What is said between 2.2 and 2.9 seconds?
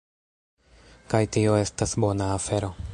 afero